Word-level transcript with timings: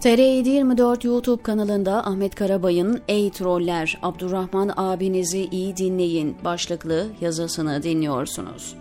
TR724 0.00 1.06
YouTube 1.06 1.42
kanalında 1.42 2.06
Ahmet 2.06 2.34
Karabay'ın 2.34 3.00
Ey 3.08 3.30
Troller, 3.30 3.98
Abdurrahman 4.02 4.72
abinizi 4.76 5.48
iyi 5.50 5.76
dinleyin 5.76 6.36
başlıklı 6.44 7.06
yazısını 7.20 7.82
dinliyorsunuz. 7.82 8.74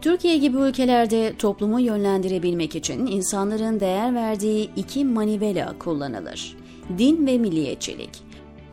Türkiye 0.00 0.36
gibi 0.36 0.56
ülkelerde 0.56 1.36
toplumu 1.38 1.80
yönlendirebilmek 1.80 2.76
için 2.76 3.06
insanların 3.06 3.80
değer 3.80 4.14
verdiği 4.14 4.70
iki 4.76 5.04
manivela 5.04 5.78
kullanılır. 5.78 6.56
Din 6.98 7.26
ve 7.26 7.38
milliyetçilik. 7.38 8.29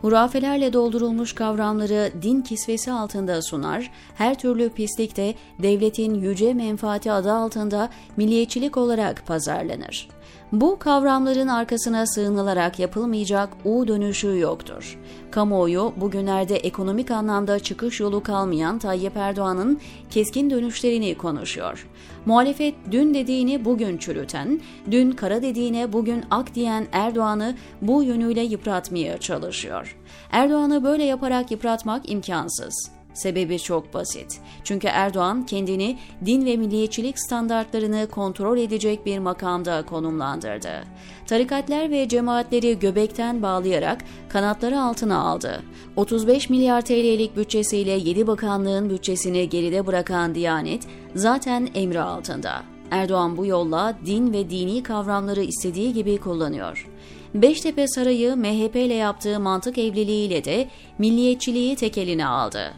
Hurafelerle 0.07 0.73
doldurulmuş 0.73 1.33
kavramları 1.33 2.11
din 2.21 2.41
kisvesi 2.41 2.91
altında 2.91 3.41
sunar, 3.41 3.91
her 4.15 4.39
türlü 4.39 4.69
pislikte 4.69 5.35
devletin 5.59 6.13
yüce 6.13 6.53
menfaati 6.53 7.11
adı 7.11 7.31
altında 7.31 7.89
milliyetçilik 8.17 8.77
olarak 8.77 9.25
pazarlanır. 9.25 10.07
Bu 10.51 10.79
kavramların 10.79 11.47
arkasına 11.47 12.05
sığınılarak 12.05 12.79
yapılmayacak 12.79 13.49
U 13.65 13.87
dönüşü 13.87 14.39
yoktur. 14.39 14.99
Kamuoyu 15.31 15.93
bugünlerde 15.97 16.55
ekonomik 16.55 17.11
anlamda 17.11 17.59
çıkış 17.59 17.99
yolu 17.99 18.23
kalmayan 18.23 18.79
Tayyip 18.79 19.17
Erdoğan'ın 19.17 19.79
keskin 20.09 20.49
dönüşlerini 20.49 21.17
konuşuyor. 21.17 21.87
Muhalefet 22.25 22.75
dün 22.91 23.13
dediğini 23.13 23.65
bugün 23.65 23.97
çürüten, 23.97 24.61
dün 24.91 25.11
kara 25.11 25.41
dediğine 25.41 25.93
bugün 25.93 26.23
ak 26.31 26.55
diyen 26.55 26.87
Erdoğan'ı 26.91 27.55
bu 27.81 28.03
yönüyle 28.03 28.41
yıpratmaya 28.41 29.17
çalışıyor. 29.17 29.97
Erdoğan'ı 30.31 30.83
böyle 30.83 31.03
yaparak 31.03 31.51
yıpratmak 31.51 32.11
imkansız. 32.11 32.96
Sebebi 33.17 33.59
çok 33.59 33.93
basit. 33.93 34.39
Çünkü 34.63 34.87
Erdoğan 34.87 35.45
kendini 35.45 35.97
din 36.25 36.45
ve 36.45 36.57
milliyetçilik 36.57 37.19
standartlarını 37.19 38.07
kontrol 38.11 38.57
edecek 38.57 39.05
bir 39.05 39.19
makamda 39.19 39.85
konumlandırdı. 39.85 40.83
Tarikatlar 41.27 41.91
ve 41.91 42.07
cemaatleri 42.07 42.79
göbekten 42.79 43.41
bağlayarak 43.41 44.03
kanatları 44.29 44.81
altına 44.81 45.19
aldı. 45.19 45.63
35 45.95 46.49
milyar 46.49 46.81
TL'lik 46.81 47.37
bütçesiyle 47.37 47.91
7 47.91 48.27
bakanlığın 48.27 48.89
bütçesini 48.89 49.49
geride 49.49 49.87
bırakan 49.87 50.35
Diyanet 50.35 50.87
zaten 51.15 51.69
emri 51.75 52.01
altında. 52.01 52.63
Erdoğan 52.91 53.37
bu 53.37 53.45
yolla 53.45 53.97
din 54.05 54.33
ve 54.33 54.49
dini 54.49 54.83
kavramları 54.83 55.41
istediği 55.41 55.93
gibi 55.93 56.17
kullanıyor. 56.17 56.87
Beştepe 57.33 57.87
Sarayı 57.87 58.35
MHP 58.35 58.75
ile 58.75 58.93
yaptığı 58.93 59.39
mantık 59.39 59.77
evliliğiyle 59.77 60.43
de 60.43 60.67
milliyetçiliği 60.97 61.75
tek 61.75 61.97
eline 61.97 62.25
aldı. 62.25 62.73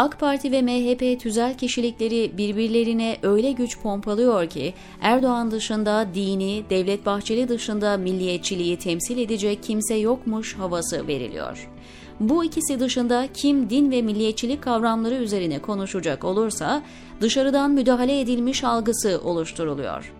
AK 0.00 0.20
Parti 0.20 0.52
ve 0.52 0.62
MHP 0.62 1.20
tüzel 1.20 1.56
kişilikleri 1.56 2.38
birbirlerine 2.38 3.16
öyle 3.22 3.52
güç 3.52 3.78
pompalıyor 3.78 4.46
ki 4.46 4.74
Erdoğan 5.00 5.50
dışında 5.50 6.06
dini, 6.14 6.64
Devlet 6.70 7.06
Bahçeli 7.06 7.48
dışında 7.48 7.96
milliyetçiliği 7.96 8.78
temsil 8.78 9.18
edecek 9.18 9.62
kimse 9.62 9.94
yokmuş 9.94 10.58
havası 10.58 11.06
veriliyor. 11.06 11.68
Bu 12.20 12.44
ikisi 12.44 12.80
dışında 12.80 13.28
kim 13.34 13.70
din 13.70 13.90
ve 13.90 14.02
milliyetçilik 14.02 14.62
kavramları 14.62 15.14
üzerine 15.14 15.58
konuşacak 15.58 16.24
olursa 16.24 16.82
dışarıdan 17.20 17.70
müdahale 17.70 18.20
edilmiş 18.20 18.64
algısı 18.64 19.20
oluşturuluyor. 19.24 20.19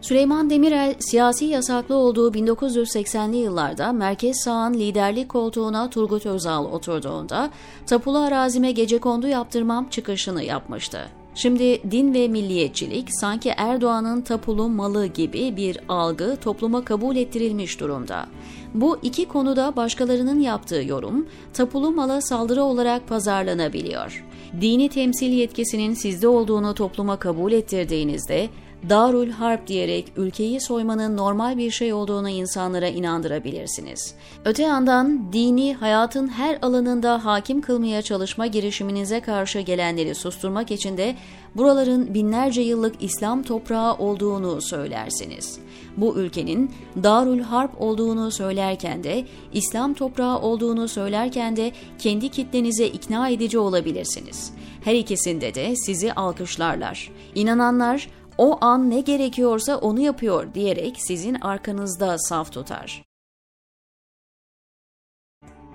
Süleyman 0.00 0.50
Demirel, 0.50 0.94
siyasi 0.98 1.44
yasaklı 1.44 1.94
olduğu 1.94 2.32
1980'li 2.32 3.36
yıllarda 3.36 3.92
merkez 3.92 4.36
sağın 4.44 4.74
liderlik 4.74 5.28
koltuğuna 5.28 5.90
Turgut 5.90 6.26
Özal 6.26 6.64
oturduğunda 6.64 7.50
tapulu 7.86 8.18
arazime 8.18 8.72
gece 8.72 8.98
kondu 8.98 9.28
yaptırmam 9.28 9.88
çıkışını 9.88 10.42
yapmıştı. 10.42 11.08
Şimdi 11.34 11.90
din 11.90 12.14
ve 12.14 12.28
milliyetçilik 12.28 13.08
sanki 13.20 13.52
Erdoğan'ın 13.56 14.20
tapulu 14.20 14.68
malı 14.68 15.06
gibi 15.06 15.56
bir 15.56 15.78
algı 15.88 16.36
topluma 16.36 16.84
kabul 16.84 17.16
ettirilmiş 17.16 17.80
durumda. 17.80 18.26
Bu 18.74 18.98
iki 19.02 19.28
konuda 19.28 19.76
başkalarının 19.76 20.40
yaptığı 20.40 20.82
yorum 20.82 21.26
tapulu 21.52 21.90
mala 21.90 22.20
saldırı 22.20 22.62
olarak 22.62 23.08
pazarlanabiliyor. 23.08 24.24
Dini 24.60 24.88
temsil 24.88 25.32
yetkisinin 25.32 25.94
sizde 25.94 26.28
olduğunu 26.28 26.74
topluma 26.74 27.18
kabul 27.18 27.52
ettirdiğinizde 27.52 28.48
Darül 28.88 29.30
Harp 29.30 29.66
diyerek 29.66 30.12
ülkeyi 30.16 30.60
soymanın 30.60 31.16
normal 31.16 31.58
bir 31.58 31.70
şey 31.70 31.92
olduğunu 31.92 32.28
insanlara 32.28 32.88
inandırabilirsiniz. 32.88 34.14
Öte 34.44 34.62
yandan 34.62 35.32
dini 35.32 35.74
hayatın 35.74 36.28
her 36.28 36.58
alanında 36.62 37.24
hakim 37.24 37.60
kılmaya 37.60 38.02
çalışma 38.02 38.46
girişiminize 38.46 39.20
karşı 39.20 39.60
gelenleri 39.60 40.14
susturmak 40.14 40.70
için 40.70 40.96
de 40.96 41.16
buraların 41.54 42.14
binlerce 42.14 42.60
yıllık 42.60 43.02
İslam 43.02 43.42
toprağı 43.42 43.94
olduğunu 43.94 44.62
söylersiniz. 44.62 45.58
Bu 45.96 46.16
ülkenin 46.16 46.72
Darül 47.02 47.40
Harp 47.40 47.80
olduğunu 47.82 48.30
söylerken 48.30 49.04
de 49.04 49.24
İslam 49.52 49.94
toprağı 49.94 50.38
olduğunu 50.38 50.88
söylerken 50.88 51.56
de 51.56 51.72
kendi 51.98 52.28
kitlenize 52.28 52.86
ikna 52.86 53.28
edici 53.28 53.58
olabilirsiniz. 53.58 54.52
Her 54.84 54.94
ikisinde 54.94 55.54
de 55.54 55.76
sizi 55.76 56.12
alkışlarlar. 56.12 57.10
İnananlar 57.34 58.08
o 58.38 58.58
an 58.60 58.90
ne 58.90 59.00
gerekiyorsa 59.00 59.76
onu 59.76 60.00
yapıyor 60.00 60.54
diyerek 60.54 60.96
sizin 60.98 61.34
arkanızda 61.34 62.18
saf 62.18 62.52
tutar. 62.52 63.02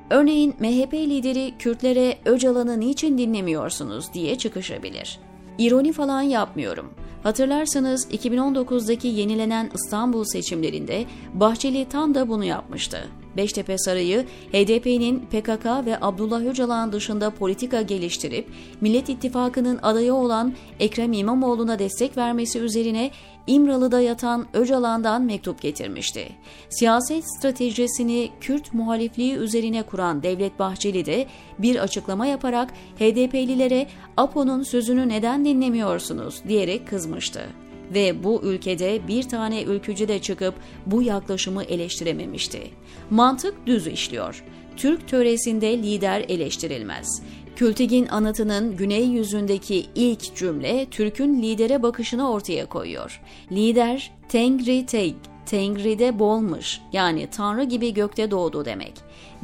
Örneğin 0.09 0.55
MHP 0.59 0.93
lideri 0.93 1.53
Kürtlere 1.59 2.17
Öcalan'ı 2.25 2.79
niçin 2.79 3.17
dinlemiyorsunuz 3.17 4.13
diye 4.13 4.37
çıkışabilir. 4.37 5.19
İroni 5.57 5.93
falan 5.93 6.21
yapmıyorum. 6.21 6.93
Hatırlarsanız 7.23 8.11
2019'daki 8.11 9.07
yenilenen 9.07 9.71
İstanbul 9.73 10.23
seçimlerinde 10.23 11.05
Bahçeli 11.33 11.89
tam 11.89 12.15
da 12.15 12.29
bunu 12.29 12.43
yapmıştı. 12.43 13.09
Beştepe 13.37 13.77
Sarayı, 13.77 14.25
HDP'nin 14.51 15.19
PKK 15.19 15.65
ve 15.85 15.97
Abdullah 16.01 16.45
Öcalan 16.45 16.91
dışında 16.91 17.29
politika 17.29 17.81
geliştirip 17.81 18.47
Millet 18.81 19.09
İttifakı'nın 19.09 19.79
adayı 19.81 20.13
olan 20.13 20.53
Ekrem 20.79 21.13
İmamoğlu'na 21.13 21.79
destek 21.79 22.17
vermesi 22.17 22.59
üzerine 22.59 23.11
İmralı'da 23.47 24.01
yatan 24.01 24.47
Öcalan'dan 24.53 25.21
mektup 25.21 25.61
getirmişti. 25.61 26.27
Siyaset 26.69 27.23
stratejisini 27.37 28.29
Kürt 28.41 28.73
muhalifliği 28.73 29.35
üzerine 29.35 29.83
kuran 29.83 30.23
Devlet 30.23 30.59
Bahçeli 30.59 31.05
de 31.05 31.25
bir 31.59 31.75
açıklama 31.75 32.25
yaparak 32.25 32.69
HDP'lilere 32.99 33.87
APO'nun 34.17 34.63
sözünü 34.63 35.09
neden 35.09 35.45
dinlemiyorsunuz 35.45 36.43
diyerek 36.47 36.87
kızmıştı 36.87 37.62
ve 37.93 38.23
bu 38.23 38.41
ülkede 38.43 39.07
bir 39.07 39.23
tane 39.23 39.63
ülkücü 39.63 40.07
de 40.07 40.19
çıkıp 40.19 40.55
bu 40.85 41.01
yaklaşımı 41.01 41.63
eleştirememişti. 41.63 42.61
Mantık 43.09 43.67
düz 43.67 43.87
işliyor. 43.87 44.43
Türk 44.77 45.07
töresinde 45.07 45.77
lider 45.77 46.25
eleştirilmez. 46.29 47.21
Kültigin 47.55 48.07
anıtının 48.07 48.77
güney 48.77 49.05
yüzündeki 49.05 49.85
ilk 49.95 50.35
cümle 50.35 50.85
Türk'ün 50.91 51.41
lidere 51.41 51.83
bakışını 51.83 52.31
ortaya 52.31 52.65
koyuyor. 52.65 53.21
Lider 53.51 54.11
Tengri 54.29 54.85
Teg 54.85 55.13
Tengri'de 55.45 56.19
bolmuş 56.19 56.81
yani 56.93 57.27
Tanrı 57.27 57.63
gibi 57.63 57.93
gökte 57.93 58.31
doğdu 58.31 58.65
demek. 58.65 58.93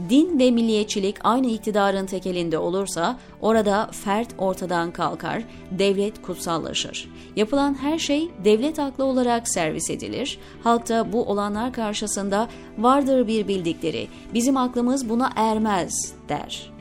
Din 0.09 0.39
ve 0.39 0.51
milliyetçilik 0.51 1.15
aynı 1.23 1.47
iktidarın 1.47 2.05
tekelinde 2.05 2.57
olursa 2.57 3.19
orada 3.41 3.89
fert 3.91 4.27
ortadan 4.37 4.91
kalkar, 4.91 5.43
devlet 5.71 6.21
kutsallaşır. 6.21 7.09
Yapılan 7.35 7.73
her 7.81 7.99
şey 7.99 8.29
devlet 8.43 8.79
aklı 8.79 9.03
olarak 9.03 9.47
servis 9.47 9.89
edilir. 9.89 10.39
Halk 10.63 10.89
da 10.89 11.13
bu 11.13 11.25
olanlar 11.25 11.73
karşısında 11.73 12.47
vardır 12.77 13.27
bir 13.27 13.47
bildikleri, 13.47 14.07
bizim 14.33 14.57
aklımız 14.57 15.09
buna 15.09 15.29
ermez 15.35 16.13
der. 16.29 16.78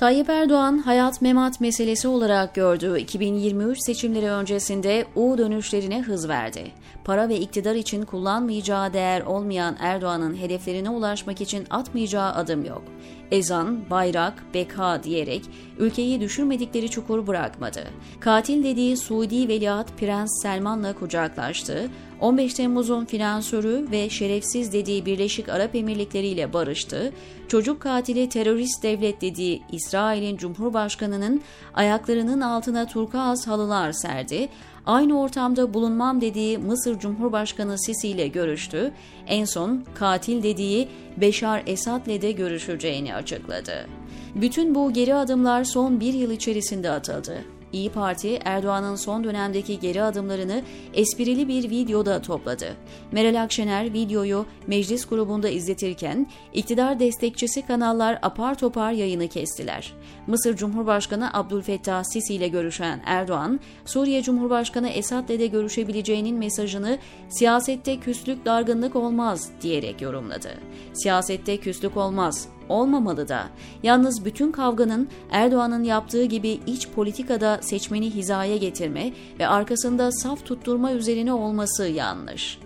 Tayyip 0.00 0.30
Erdoğan 0.30 0.78
hayat 0.78 1.22
memat 1.22 1.60
meselesi 1.60 2.08
olarak 2.08 2.54
gördüğü 2.54 2.98
2023 2.98 3.78
seçimleri 3.80 4.30
öncesinde 4.30 5.06
U 5.16 5.38
dönüşlerine 5.38 6.02
hız 6.02 6.28
verdi. 6.28 6.70
Para 7.04 7.28
ve 7.28 7.36
iktidar 7.40 7.74
için 7.74 8.04
kullanmayacağı 8.04 8.92
değer 8.92 9.20
olmayan 9.20 9.76
Erdoğan'ın 9.80 10.36
hedeflerine 10.36 10.90
ulaşmak 10.90 11.40
için 11.40 11.66
atmayacağı 11.70 12.32
adım 12.32 12.64
yok. 12.64 12.82
Ezan, 13.30 13.90
bayrak, 13.90 14.44
beka 14.54 15.02
diyerek 15.02 15.42
ülkeyi 15.78 16.20
düşürmedikleri 16.20 16.90
çukur 16.90 17.26
bırakmadı. 17.26 17.84
Katil 18.20 18.64
dediği 18.64 18.96
Suudi 18.96 19.48
Veliaht 19.48 19.98
Prens 19.98 20.42
Selman'la 20.42 20.92
kucaklaştı. 20.92 21.90
15 22.20 22.54
Temmuz'un 22.54 23.04
finansörü 23.04 23.86
ve 23.90 24.10
şerefsiz 24.10 24.72
dediği 24.72 25.06
Birleşik 25.06 25.48
Arap 25.48 25.74
Emirlikleri 25.74 26.26
ile 26.26 26.52
barıştı. 26.52 27.12
Çocuk 27.48 27.80
katili 27.80 28.28
terörist 28.28 28.82
devlet 28.82 29.20
dediği 29.20 29.62
İsrail'in 29.72 30.36
Cumhurbaşkanı'nın 30.36 31.42
ayaklarının 31.74 32.40
altına 32.40 32.86
turkuaz 32.86 33.46
halılar 33.46 33.92
serdi. 33.92 34.48
aynı 34.86 35.20
ortamda 35.20 35.74
bulunmam 35.74 36.20
dediği 36.20 36.58
Mısır 36.58 36.98
Cumhurbaşkanı 36.98 37.78
Sisi 37.78 38.08
ile 38.08 38.28
görüştü. 38.28 38.92
En 39.26 39.44
son 39.44 39.84
katil 39.94 40.42
dediği 40.42 40.88
Beşar 41.16 41.62
Esad'le 41.66 42.22
de 42.22 42.32
görüşeceğini 42.32 43.14
açıkladı. 43.20 43.86
Bütün 44.34 44.74
bu 44.74 44.92
geri 44.92 45.14
adımlar 45.14 45.64
son 45.64 46.00
bir 46.00 46.14
yıl 46.14 46.30
içerisinde 46.30 46.90
atıldı. 46.90 47.44
İyi 47.72 47.90
Parti 47.90 48.38
Erdoğan'ın 48.44 48.96
son 48.96 49.24
dönemdeki 49.24 49.80
geri 49.80 50.02
adımlarını 50.02 50.62
esprili 50.94 51.48
bir 51.48 51.70
videoda 51.70 52.22
topladı. 52.22 52.66
Meral 53.12 53.42
Akşener 53.42 53.92
videoyu 53.92 54.46
meclis 54.66 55.06
grubunda 55.06 55.48
izletirken 55.48 56.26
iktidar 56.52 57.00
destekçisi 57.00 57.66
kanallar 57.66 58.18
apar 58.22 58.54
topar 58.54 58.92
yayını 58.92 59.28
kestiler. 59.28 59.92
Mısır 60.26 60.56
Cumhurbaşkanı 60.56 61.30
Abdülfettah 61.32 62.04
Sisi 62.04 62.34
ile 62.34 62.48
görüşen 62.48 63.02
Erdoğan, 63.04 63.60
Suriye 63.84 64.22
Cumhurbaşkanı 64.22 64.88
Esad 64.88 65.28
ile 65.28 65.38
de 65.38 65.46
görüşebileceğinin 65.46 66.36
mesajını 66.36 66.98
siyasette 67.28 68.00
küslük 68.00 68.44
dargınlık 68.44 68.96
olmaz 68.96 69.50
diyerek 69.62 70.02
yorumladı. 70.02 70.50
Siyasette 70.92 71.56
küslük 71.56 71.96
olmaz, 71.96 72.48
olmamalı 72.70 73.28
da. 73.28 73.48
Yalnız 73.82 74.24
bütün 74.24 74.52
kavganın 74.52 75.08
Erdoğan'ın 75.30 75.84
yaptığı 75.84 76.24
gibi 76.24 76.60
iç 76.66 76.88
politikada 76.88 77.58
seçmeni 77.62 78.10
hizaya 78.10 78.56
getirme 78.56 79.12
ve 79.38 79.48
arkasında 79.48 80.12
saf 80.12 80.44
tutturma 80.44 80.92
üzerine 80.92 81.32
olması 81.32 81.86
yanlış. 81.86 82.58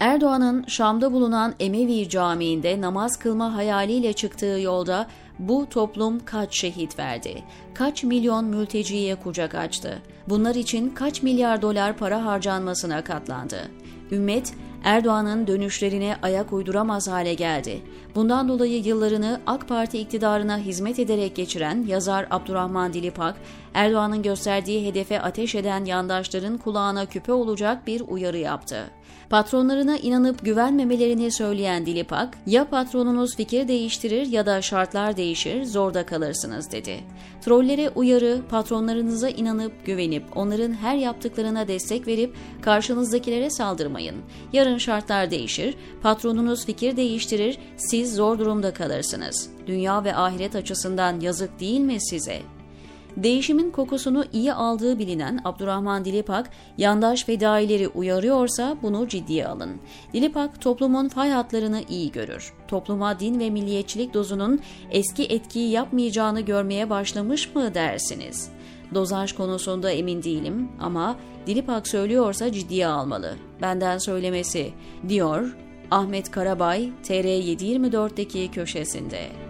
Erdoğan'ın 0.00 0.64
Şam'da 0.68 1.12
bulunan 1.12 1.54
Emevi 1.60 2.08
Camii'nde 2.08 2.80
namaz 2.80 3.16
kılma 3.16 3.54
hayaliyle 3.54 4.12
çıktığı 4.12 4.60
yolda 4.60 5.06
bu 5.38 5.66
toplum 5.68 6.24
kaç 6.24 6.60
şehit 6.60 6.98
verdi? 6.98 7.42
Kaç 7.74 8.04
milyon 8.04 8.44
mülteciye 8.44 9.14
kucak 9.14 9.54
açtı? 9.54 10.02
Bunlar 10.28 10.54
için 10.54 10.90
kaç 10.90 11.22
milyar 11.22 11.62
dolar 11.62 11.96
para 11.96 12.24
harcanmasına 12.24 13.04
katlandı? 13.04 13.70
Ümmet 14.10 14.54
Erdoğan'ın 14.84 15.46
dönüşlerine 15.46 16.16
ayak 16.22 16.52
uyduramaz 16.52 17.08
hale 17.08 17.34
geldi. 17.34 17.82
Bundan 18.14 18.48
dolayı 18.48 18.82
yıllarını 18.82 19.40
AK 19.46 19.68
Parti 19.68 19.98
iktidarına 19.98 20.58
hizmet 20.58 20.98
ederek 20.98 21.36
geçiren 21.36 21.84
yazar 21.86 22.26
Abdurrahman 22.30 22.92
Dilipak, 22.92 23.36
Erdoğan'ın 23.74 24.22
gösterdiği 24.22 24.86
hedefe 24.86 25.20
ateş 25.20 25.54
eden 25.54 25.84
yandaşların 25.84 26.58
kulağına 26.58 27.06
küpe 27.06 27.32
olacak 27.32 27.86
bir 27.86 28.02
uyarı 28.08 28.38
yaptı. 28.38 28.90
Patronlarına 29.30 29.96
inanıp 29.96 30.44
güvenmemelerini 30.44 31.32
söyleyen 31.32 31.86
Dilipak, 31.86 32.38
ya 32.46 32.68
patronunuz 32.68 33.36
fikir 33.36 33.68
değiştirir 33.68 34.26
ya 34.26 34.46
da 34.46 34.62
şartlar 34.62 35.16
değişir, 35.16 35.64
zorda 35.64 36.06
kalırsınız 36.06 36.72
dedi. 36.72 37.00
Trollere 37.40 37.90
uyarı, 37.90 38.40
patronlarınıza 38.50 39.28
inanıp 39.28 39.86
güvenip 39.86 40.36
onların 40.36 40.72
her 40.72 40.96
yaptıklarına 40.96 41.68
destek 41.68 42.06
verip 42.06 42.34
karşınızdakilere 42.60 43.50
saldırmayın. 43.50 44.16
Yarın 44.52 44.78
şartlar 44.78 45.30
değişir, 45.30 45.74
patronunuz 46.02 46.66
fikir 46.66 46.96
değiştirir, 46.96 47.58
siz 47.76 48.14
zor 48.14 48.38
durumda 48.38 48.74
kalırsınız. 48.74 49.50
Dünya 49.66 50.04
ve 50.04 50.16
ahiret 50.16 50.56
açısından 50.56 51.20
yazık 51.20 51.60
değil 51.60 51.80
mi 51.80 52.00
size?'' 52.00 52.57
Değişimin 53.22 53.70
kokusunu 53.70 54.24
iyi 54.32 54.52
aldığı 54.52 54.98
bilinen 54.98 55.40
Abdurrahman 55.44 56.04
Dilipak, 56.04 56.50
yandaş 56.78 57.24
fedaileri 57.24 57.88
uyarıyorsa 57.88 58.76
bunu 58.82 59.08
ciddiye 59.08 59.46
alın. 59.46 59.70
Dilipak 60.12 60.60
toplumun 60.60 61.08
fay 61.08 61.30
hatlarını 61.30 61.82
iyi 61.88 62.12
görür. 62.12 62.52
Topluma 62.68 63.20
din 63.20 63.40
ve 63.40 63.50
milliyetçilik 63.50 64.14
dozunun 64.14 64.60
eski 64.90 65.24
etkiyi 65.24 65.70
yapmayacağını 65.70 66.40
görmeye 66.40 66.90
başlamış 66.90 67.54
mı 67.54 67.74
dersiniz? 67.74 68.48
Dozaj 68.94 69.32
konusunda 69.32 69.90
emin 69.90 70.22
değilim 70.22 70.68
ama 70.80 71.16
Dilipak 71.46 71.88
söylüyorsa 71.88 72.52
ciddiye 72.52 72.86
almalı. 72.86 73.34
Benden 73.62 73.98
söylemesi, 73.98 74.72
diyor 75.08 75.56
Ahmet 75.90 76.30
Karabay 76.30 76.90
TR724'deki 77.04 78.50
köşesinde. 78.50 79.47